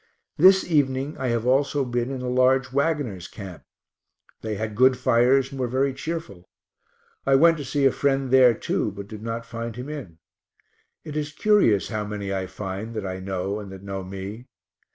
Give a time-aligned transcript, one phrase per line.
[0.35, 3.61] This evening I have also been in a large wagoners' camp.
[4.41, 6.49] They had good fires and were very cheerful.
[7.23, 10.17] I went to see a friend there, too, but did not find him in.
[11.03, 14.47] It is curious how many I find that I know and that know me.